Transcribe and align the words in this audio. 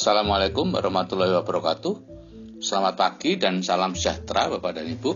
Assalamualaikum 0.00 0.72
warahmatullahi 0.72 1.28
wabarakatuh. 1.44 1.94
Selamat 2.64 2.96
pagi 2.96 3.36
dan 3.36 3.60
salam 3.60 3.92
sejahtera 3.92 4.48
Bapak 4.48 4.80
dan 4.80 4.88
Ibu. 4.88 5.12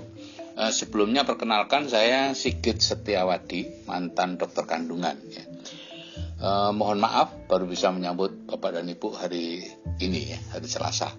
Eh, 0.60 0.72
sebelumnya 0.76 1.24
perkenalkan 1.24 1.88
saya 1.88 2.36
Sigit 2.36 2.84
Setiawadi, 2.84 3.88
mantan 3.88 4.36
dokter 4.36 4.68
kandungan. 4.68 5.16
Ya. 5.32 5.40
Eh, 6.36 6.70
mohon 6.76 7.00
maaf 7.00 7.48
baru 7.48 7.64
bisa 7.64 7.96
menyambut 7.96 8.44
Bapak 8.44 8.76
dan 8.76 8.84
Ibu 8.84 9.08
hari 9.16 9.64
ini 10.04 10.36
ya, 10.36 10.38
hari 10.52 10.68
Selasa. 10.68 11.16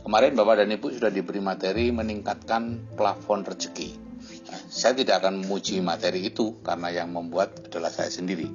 Kemarin 0.00 0.32
Bapak 0.32 0.64
dan 0.64 0.72
Ibu 0.72 0.96
sudah 0.96 1.12
diberi 1.12 1.44
materi 1.44 1.92
meningkatkan 1.92 2.96
plafon 2.96 3.44
rezeki. 3.44 4.00
Nah, 4.48 4.60
saya 4.72 4.96
tidak 4.96 5.20
akan 5.20 5.44
memuji 5.44 5.84
materi 5.84 6.24
itu 6.24 6.56
karena 6.64 6.88
yang 6.88 7.12
membuat 7.12 7.68
adalah 7.68 7.92
saya 7.92 8.08
sendiri. 8.08 8.48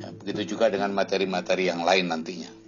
Ya, 0.00 0.08
begitu 0.16 0.56
juga 0.56 0.72
dengan 0.72 0.88
materi-materi 0.96 1.68
yang 1.68 1.84
lain 1.84 2.08
nantinya. 2.08 2.59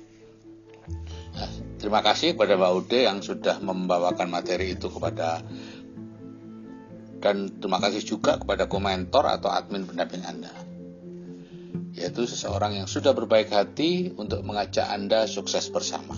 Terima 1.82 1.98
kasih 1.98 2.38
kepada 2.38 2.54
Mbak 2.54 2.72
Ude 2.78 3.10
yang 3.10 3.18
sudah 3.18 3.58
membawakan 3.58 4.30
materi 4.30 4.78
itu 4.78 4.86
kepada 4.86 5.42
dan 7.18 7.58
terima 7.58 7.82
kasih 7.82 8.06
juga 8.06 8.38
kepada 8.38 8.70
komentor 8.70 9.26
atau 9.26 9.50
admin 9.50 9.82
pendamping 9.90 10.22
Anda. 10.22 10.54
Yaitu 11.98 12.30
seseorang 12.30 12.78
yang 12.78 12.86
sudah 12.86 13.10
berbaik 13.18 13.50
hati 13.50 14.14
untuk 14.14 14.46
mengajak 14.46 14.94
Anda 14.94 15.26
sukses 15.26 15.74
bersama. 15.74 16.14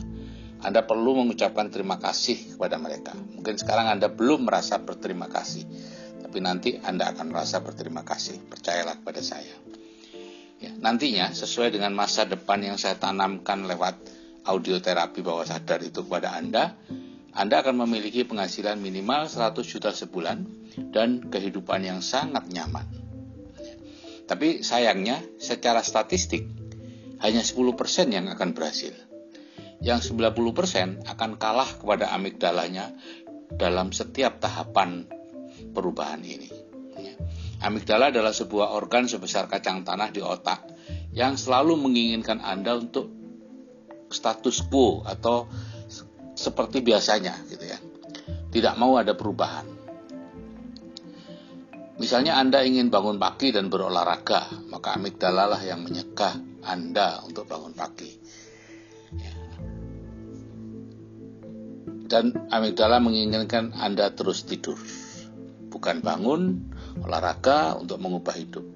Anda 0.61 0.85
perlu 0.85 1.17
mengucapkan 1.25 1.73
terima 1.73 1.97
kasih 1.97 2.57
kepada 2.57 2.77
mereka. 2.77 3.17
Mungkin 3.17 3.57
sekarang 3.57 3.89
Anda 3.89 4.13
belum 4.13 4.45
merasa 4.45 4.81
berterima 4.85 5.33
kasih, 5.33 5.65
tapi 6.21 6.45
nanti 6.45 6.77
Anda 6.77 7.09
akan 7.13 7.33
merasa 7.33 7.65
berterima 7.65 8.05
kasih. 8.05 8.37
Percayalah 8.53 9.01
kepada 9.01 9.25
saya. 9.25 9.57
Ya, 10.61 10.77
nantinya 10.77 11.33
sesuai 11.33 11.73
dengan 11.73 11.97
masa 11.97 12.29
depan 12.29 12.61
yang 12.65 12.77
saya 12.77 12.97
tanamkan 12.97 13.69
lewat 13.69 14.14
audioterapi 14.45 15.25
bawah 15.25 15.49
sadar 15.49 15.81
itu 15.81 16.05
kepada 16.05 16.37
Anda, 16.37 16.77
Anda 17.35 17.65
akan 17.65 17.89
memiliki 17.89 18.23
penghasilan 18.29 18.79
minimal 18.79 19.27
100 19.27 19.57
juta 19.65 19.91
sebulan 19.91 20.45
dan 20.95 21.27
kehidupan 21.27 21.83
yang 21.83 22.01
sangat 22.05 22.47
nyaman. 22.53 22.87
Tapi 24.25 24.65
sayangnya 24.65 25.21
secara 25.37 25.85
statistik 25.85 26.49
hanya 27.21 27.41
10% 27.45 27.75
yang 28.13 28.29
akan 28.31 28.57
berhasil. 28.57 28.95
Yang 29.85 30.17
90% 30.17 31.05
akan 31.05 31.31
kalah 31.37 31.69
kepada 31.77 32.15
amigdalanya 32.15 32.95
dalam 33.53 33.93
setiap 33.93 34.41
tahapan 34.41 35.05
perubahan 35.77 36.25
ini. 36.25 36.49
Amigdala 37.65 38.13
adalah 38.13 38.33
sebuah 38.37 38.77
organ 38.77 39.09
sebesar 39.09 39.49
kacang 39.49 39.89
tanah 39.89 40.13
di 40.13 40.21
otak 40.21 40.69
yang 41.17 41.39
selalu 41.41 41.81
menginginkan 41.81 42.43
Anda 42.45 42.77
untuk 42.77 43.14
status 44.15 44.63
quo 44.71 45.03
atau 45.03 45.51
seperti 46.39 46.83
biasanya 46.87 47.35
gitu 47.51 47.67
ya. 47.67 47.79
Tidak 48.55 48.75
mau 48.79 48.95
ada 48.95 49.19
perubahan. 49.19 49.67
Misalnya 51.95 52.39
Anda 52.39 52.67
ingin 52.67 52.91
bangun 52.91 53.23
pagi 53.23 53.55
dan 53.55 53.71
berolahraga, 53.71 54.51
maka 54.71 54.99
amigdala 54.99 55.47
lah 55.47 55.63
yang 55.63 55.87
menyegah 55.87 56.35
Anda 56.67 57.23
untuk 57.23 57.47
bangun 57.47 57.71
pagi. 57.71 58.11
Ya. 59.15 59.35
Dan 62.11 62.51
amigdala 62.51 62.99
menginginkan 62.99 63.79
Anda 63.79 64.11
terus 64.11 64.43
tidur, 64.43 64.79
bukan 65.71 66.03
bangun, 66.03 66.67
olahraga 66.99 67.79
untuk 67.79 68.03
mengubah 68.03 68.35
hidup. 68.43 68.67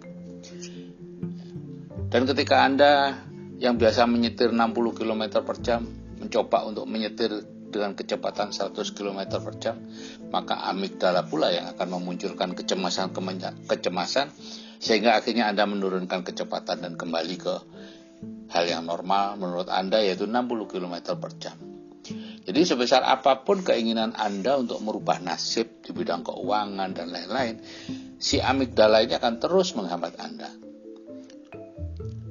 Dan 2.09 2.22
ketika 2.25 2.64
Anda 2.64 3.19
yang 3.58 3.74
biasa 3.74 4.06
menyetir 4.06 4.54
60 4.54 4.98
km 4.98 5.22
per 5.42 5.58
jam 5.58 5.82
mencoba 6.18 6.66
untuk 6.66 6.86
menyetir 6.86 7.30
dengan 7.69 7.92
kecepatan 7.92 8.50
100 8.50 8.74
km 8.96 9.20
per 9.38 9.54
jam, 9.60 9.76
maka 10.32 10.66
amigdala 10.72 11.28
pula 11.28 11.52
yang 11.52 11.68
akan 11.76 12.00
memunculkan 12.00 12.56
kecemasan 12.56 13.12
kecemasan 13.68 14.32
sehingga 14.80 15.20
akhirnya 15.20 15.52
Anda 15.52 15.68
menurunkan 15.68 16.24
kecepatan 16.24 16.80
dan 16.80 16.92
kembali 16.97 17.36
ke 17.36 17.54
hal 18.48 18.64
yang 18.64 18.88
normal 18.88 19.36
menurut 19.36 19.68
Anda 19.68 20.00
yaitu 20.00 20.24
60 20.24 20.48
km 20.64 20.94
per 21.20 21.30
jam. 21.36 21.56
Jadi 22.48 22.64
sebesar 22.64 23.04
apa 23.04 23.44
pun 23.44 23.60
keinginan 23.60 24.16
Anda 24.16 24.56
untuk 24.56 24.80
merubah 24.80 25.20
nasib 25.20 25.84
di 25.84 25.92
bidang 25.92 26.24
keuangan 26.24 26.97
dan 26.97 27.12
lain-lain, 27.12 27.60
si 28.16 28.41
amigdala 28.41 29.04
ini 29.04 29.12
akan 29.20 29.36
terus 29.36 29.76
menghambat 29.76 30.16
Anda. 30.16 30.67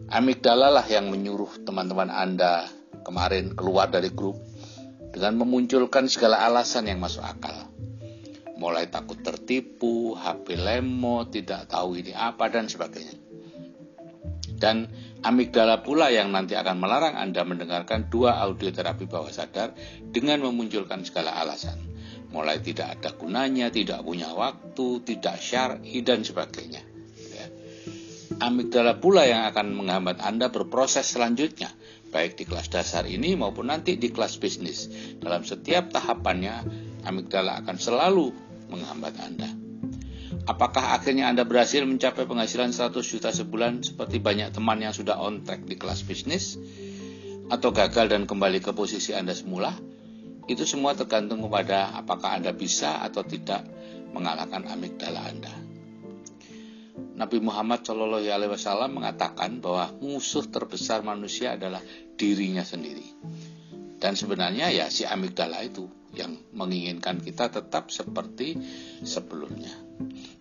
Amigdala 0.08 0.72
lah 0.72 0.88
yang 0.88 1.12
menyuruh 1.12 1.68
teman-teman 1.68 2.08
Anda 2.08 2.64
kemarin 3.04 3.60
keluar 3.60 3.92
dari 3.92 4.08
grup 4.08 4.40
dengan 5.12 5.44
memunculkan 5.44 6.08
segala 6.08 6.48
alasan 6.48 6.88
yang 6.88 7.04
masuk 7.04 7.28
akal. 7.28 7.68
Mulai 8.56 8.88
takut 8.88 9.20
tertipu, 9.20 10.16
HP 10.16 10.56
lemo, 10.56 11.28
tidak 11.28 11.68
tahu 11.68 12.00
ini 12.00 12.16
apa, 12.16 12.48
dan 12.48 12.72
sebagainya. 12.72 13.20
Dan 14.56 14.88
amigdala 15.28 15.84
pula 15.84 16.08
yang 16.08 16.32
nanti 16.32 16.56
akan 16.56 16.80
melarang 16.80 17.20
Anda 17.20 17.44
mendengarkan 17.44 18.08
dua 18.08 18.40
audio 18.40 18.72
terapi 18.72 19.12
bawah 19.12 19.28
sadar 19.28 19.76
dengan 20.08 20.40
memunculkan 20.40 21.04
segala 21.04 21.36
alasan. 21.36 21.84
Mulai 22.32 22.64
tidak 22.64 22.96
ada 22.96 23.12
gunanya, 23.12 23.68
tidak 23.76 24.08
punya 24.08 24.32
waktu, 24.32 25.04
tidak 25.04 25.36
syar'i, 25.36 26.00
dan 26.00 26.24
sebagainya 26.24 26.87
amigdala 28.38 29.02
pula 29.02 29.26
yang 29.26 29.46
akan 29.50 29.74
menghambat 29.74 30.22
Anda 30.22 30.54
berproses 30.54 31.10
selanjutnya, 31.10 31.74
baik 32.14 32.38
di 32.38 32.44
kelas 32.46 32.70
dasar 32.70 33.06
ini 33.10 33.34
maupun 33.34 33.70
nanti 33.70 33.98
di 33.98 34.14
kelas 34.14 34.38
bisnis. 34.38 34.90
Dalam 35.18 35.44
setiap 35.44 35.90
tahapannya, 35.90 36.66
amigdala 37.06 37.62
akan 37.66 37.78
selalu 37.78 38.34
menghambat 38.70 39.16
Anda. 39.22 39.50
Apakah 40.48 40.96
akhirnya 40.96 41.28
Anda 41.28 41.44
berhasil 41.44 41.84
mencapai 41.84 42.24
penghasilan 42.24 42.72
100 42.72 42.96
juta 43.04 43.36
sebulan 43.36 43.84
seperti 43.84 44.24
banyak 44.24 44.56
teman 44.56 44.80
yang 44.80 44.96
sudah 44.96 45.20
on 45.20 45.44
track 45.44 45.68
di 45.68 45.76
kelas 45.76 46.08
bisnis? 46.08 46.56
Atau 47.48 47.72
gagal 47.72 48.12
dan 48.12 48.24
kembali 48.28 48.64
ke 48.64 48.72
posisi 48.72 49.12
Anda 49.12 49.36
semula? 49.36 49.76
Itu 50.48 50.64
semua 50.64 50.96
tergantung 50.96 51.44
kepada 51.44 51.92
apakah 52.00 52.40
Anda 52.40 52.56
bisa 52.56 53.04
atau 53.04 53.28
tidak 53.28 53.68
mengalahkan 54.16 54.64
amigdala 54.72 55.28
Anda. 55.28 55.67
Nabi 57.18 57.42
Muhammad 57.42 57.82
Shallallahu 57.82 58.30
Alaihi 58.30 58.54
Wasallam 58.54 59.02
mengatakan 59.02 59.58
bahwa 59.58 59.90
musuh 60.06 60.46
terbesar 60.46 61.02
manusia 61.02 61.58
adalah 61.58 61.82
dirinya 62.14 62.62
sendiri. 62.62 63.04
Dan 63.98 64.14
sebenarnya 64.14 64.70
ya 64.70 64.86
si 64.94 65.02
amigdala 65.02 65.66
itu 65.66 65.90
yang 66.14 66.38
menginginkan 66.54 67.18
kita 67.18 67.50
tetap 67.50 67.90
seperti 67.90 68.62
sebelumnya. 69.02 69.74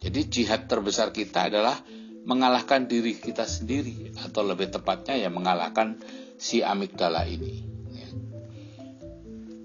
Jadi 0.05 0.21
jihad 0.29 0.69
terbesar 0.69 1.17
kita 1.17 1.49
adalah 1.49 1.81
mengalahkan 2.29 2.85
diri 2.85 3.17
kita 3.17 3.49
sendiri 3.49 4.13
atau 4.21 4.45
lebih 4.45 4.69
tepatnya 4.69 5.17
ya 5.17 5.33
mengalahkan 5.33 5.97
si 6.37 6.61
amigdala 6.61 7.25
ini. 7.25 7.65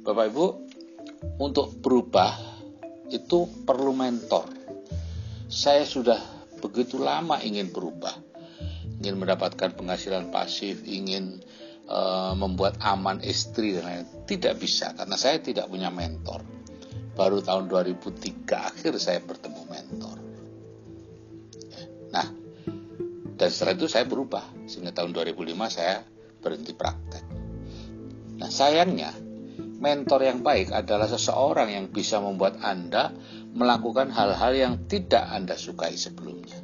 Bapak 0.02 0.26
Ibu, 0.32 0.46
untuk 1.44 1.78
berubah 1.78 2.34
itu 3.12 3.46
perlu 3.68 3.94
mentor. 3.94 4.48
Saya 5.52 5.84
sudah 5.84 6.41
begitu 6.62 7.02
lama 7.02 7.42
ingin 7.42 7.74
berubah, 7.74 8.14
ingin 9.02 9.18
mendapatkan 9.18 9.74
penghasilan 9.74 10.30
pasif, 10.30 10.86
ingin 10.86 11.42
uh, 11.90 12.38
membuat 12.38 12.78
aman 12.80 13.20
istri 13.26 13.74
dan 13.74 13.84
lain 13.90 14.06
tidak 14.30 14.62
bisa 14.62 14.94
karena 14.94 15.18
saya 15.18 15.42
tidak 15.42 15.68
punya 15.68 15.90
mentor. 15.90 16.46
Baru 17.12 17.44
tahun 17.44 17.68
2003 17.68 18.48
akhir 18.48 18.94
saya 19.02 19.20
bertemu 19.20 19.62
mentor. 19.68 20.18
Nah, 22.14 22.28
dan 23.36 23.50
setelah 23.52 23.74
itu 23.76 23.88
saya 23.92 24.06
berubah 24.08 24.46
sehingga 24.70 24.96
tahun 24.96 25.12
2005 25.12 25.50
saya 25.68 26.06
berhenti 26.40 26.72
praktek. 26.78 27.26
Nah, 28.40 28.50
sayangnya 28.50 29.12
mentor 29.82 30.22
yang 30.22 30.46
baik 30.46 30.70
adalah 30.70 31.10
seseorang 31.10 31.74
yang 31.74 31.86
bisa 31.90 32.22
membuat 32.22 32.62
Anda 32.62 33.10
melakukan 33.58 34.14
hal-hal 34.14 34.54
yang 34.54 34.74
tidak 34.86 35.26
Anda 35.26 35.58
sukai 35.58 35.98
sebelumnya. 35.98 36.62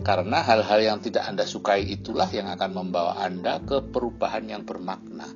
Karena 0.00 0.40
hal-hal 0.40 0.80
yang 0.80 0.98
tidak 1.04 1.28
Anda 1.28 1.44
sukai 1.44 1.84
itulah 1.84 2.32
yang 2.32 2.48
akan 2.48 2.70
membawa 2.72 3.20
Anda 3.20 3.60
ke 3.60 3.84
perubahan 3.84 4.48
yang 4.48 4.64
bermakna. 4.64 5.28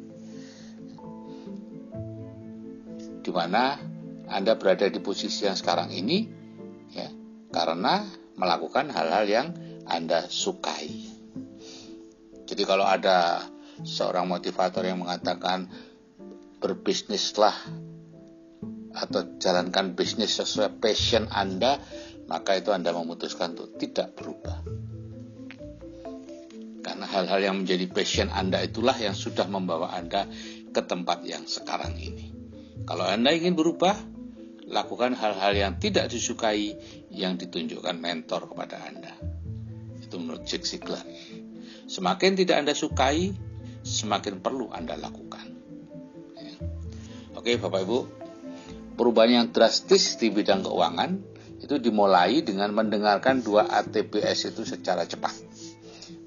Di 3.20 3.28
mana 3.28 3.76
Anda 4.32 4.56
berada 4.56 4.88
di 4.88 5.04
posisi 5.04 5.44
yang 5.44 5.60
sekarang 5.60 5.92
ini 5.92 6.24
ya, 6.96 7.12
karena 7.52 8.08
melakukan 8.40 8.88
hal-hal 8.88 9.28
yang 9.28 9.48
Anda 9.84 10.24
sukai. 10.32 11.12
Jadi 12.48 12.62
kalau 12.64 12.88
ada 12.88 13.44
seorang 13.84 14.28
motivator 14.28 14.84
yang 14.84 15.04
mengatakan 15.04 15.89
berbisnislah 16.60 17.56
atau 18.90 19.20
jalankan 19.40 19.96
bisnis 19.96 20.36
sesuai 20.36 20.78
passion 20.78 21.26
Anda, 21.32 21.80
maka 22.28 22.60
itu 22.60 22.70
Anda 22.70 22.92
memutuskan 22.92 23.56
untuk 23.56 23.80
tidak 23.80 24.14
berubah. 24.14 24.60
Karena 26.80 27.06
hal-hal 27.06 27.40
yang 27.40 27.56
menjadi 27.64 27.86
passion 27.88 28.28
Anda 28.28 28.60
itulah 28.60 28.96
yang 28.96 29.16
sudah 29.16 29.48
membawa 29.48 29.96
Anda 29.96 30.28
ke 30.70 30.82
tempat 30.84 31.24
yang 31.24 31.48
sekarang 31.48 31.96
ini. 31.96 32.32
Kalau 32.84 33.06
Anda 33.06 33.30
ingin 33.30 33.54
berubah, 33.54 33.94
lakukan 34.70 35.18
hal-hal 35.18 35.52
yang 35.54 35.72
tidak 35.82 36.08
disukai 36.10 36.74
yang 37.10 37.36
ditunjukkan 37.36 37.98
mentor 37.98 38.50
kepada 38.50 38.80
Anda. 38.86 39.14
Itu 40.02 40.18
menurut 40.18 40.46
Jack 40.46 40.66
Ziglar. 40.66 41.02
Semakin 41.90 42.38
tidak 42.38 42.62
Anda 42.62 42.74
sukai, 42.74 43.34
semakin 43.82 44.42
perlu 44.42 44.70
Anda 44.70 44.94
lakukan. 44.94 45.59
Oke 47.40 47.56
Bapak 47.56 47.88
Ibu, 47.88 47.98
perubahan 49.00 49.32
yang 49.32 49.46
drastis 49.48 50.20
di 50.20 50.28
bidang 50.28 50.60
keuangan 50.60 51.16
itu 51.64 51.80
dimulai 51.80 52.44
dengan 52.44 52.68
mendengarkan 52.76 53.40
dua 53.40 53.64
ATPS 53.64 54.52
itu 54.52 54.68
secara 54.68 55.08
cepat. 55.08 55.32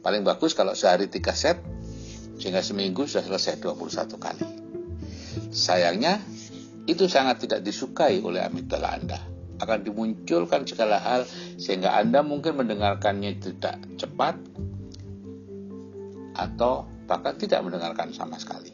Paling 0.02 0.26
bagus 0.26 0.58
kalau 0.58 0.74
sehari 0.74 1.14
tiga 1.14 1.38
set, 1.38 1.62
sehingga 2.42 2.66
seminggu 2.66 3.06
sudah 3.06 3.30
selesai 3.30 3.62
21 3.62 4.10
kali. 4.18 4.46
Sayangnya, 5.54 6.18
itu 6.90 7.06
sangat 7.06 7.46
tidak 7.46 7.62
disukai 7.62 8.18
oleh 8.18 8.42
amigdala 8.42 8.98
Anda. 8.98 9.22
Akan 9.62 9.86
dimunculkan 9.86 10.66
segala 10.66 10.98
hal 10.98 11.30
sehingga 11.62 11.94
Anda 11.94 12.26
mungkin 12.26 12.58
mendengarkannya 12.58 13.38
tidak 13.38 14.02
cepat 14.02 14.42
atau 16.34 16.90
bahkan 17.06 17.38
tidak 17.38 17.62
mendengarkan 17.62 18.10
sama 18.10 18.42
sekali. 18.42 18.73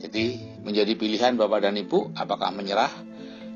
Jadi 0.00 0.40
menjadi 0.64 0.96
pilihan 0.96 1.36
Bapak 1.36 1.68
dan 1.68 1.76
Ibu 1.76 2.16
apakah 2.16 2.50
menyerah 2.50 2.90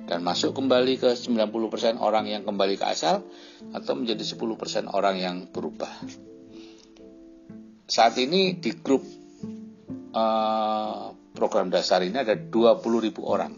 dan 0.04 0.20
masuk 0.20 0.52
kembali 0.52 1.00
ke 1.00 1.16
90% 1.16 1.96
orang 1.96 2.28
yang 2.28 2.44
kembali 2.44 2.76
ke 2.76 2.84
asal 2.84 3.24
atau 3.72 3.92
menjadi 3.96 4.20
10% 4.20 4.92
orang 4.92 5.16
yang 5.16 5.36
berubah. 5.48 5.88
Saat 7.88 8.20
ini 8.20 8.60
di 8.60 8.76
grup 8.76 9.00
uh, 10.12 11.10
program 11.34 11.68
dasar 11.68 12.00
ini 12.06 12.14
ada 12.14 12.38
20 12.38 13.06
ribu 13.10 13.26
orang 13.26 13.52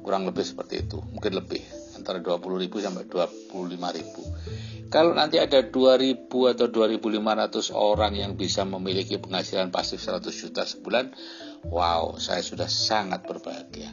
kurang 0.00 0.24
lebih 0.24 0.40
seperti 0.40 0.88
itu 0.88 1.04
mungkin 1.12 1.36
lebih 1.36 1.60
antara 2.00 2.24
20 2.24 2.64
ribu 2.64 2.80
sampai 2.80 3.04
25 3.04 3.52
ribu 3.76 4.22
kalau 4.88 5.12
nanti 5.12 5.36
ada 5.36 5.60
2000 5.60 6.32
atau 6.32 6.66
2500 6.72 7.76
orang 7.76 8.16
yang 8.16 8.32
bisa 8.40 8.64
memiliki 8.64 9.20
penghasilan 9.20 9.68
pasif 9.68 10.00
100 10.00 10.24
juta 10.32 10.64
sebulan 10.64 11.12
wow 11.66 12.14
saya 12.20 12.44
sudah 12.44 12.70
sangat 12.70 13.26
berbahagia. 13.26 13.90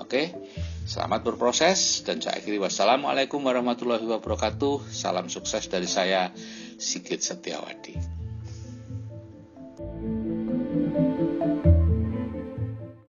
Oke 0.00 0.34
selamat 0.82 1.22
berproses 1.22 2.02
dan 2.02 2.18
saya 2.18 2.42
akhiri. 2.42 2.58
Wassalamualaikum 2.58 3.38
warahmatullahi 3.38 4.02
wabarakatuh. 4.02 4.90
Salam 4.90 5.30
sukses 5.30 5.70
dari 5.70 5.86
saya 5.86 6.34
Sigit 6.80 7.22
Setiawadi 7.22 8.21